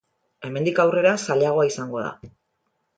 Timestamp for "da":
2.09-2.35